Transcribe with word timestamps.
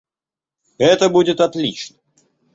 Это 0.79 1.09
будет 1.11 1.39
отлично. 1.41 1.97